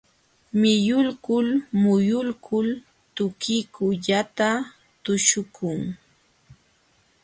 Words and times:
Miyulkul 0.59 1.47
muyulkul 1.81 2.67
tukitukillata 3.15 4.49
tuśhukun. 5.03 5.79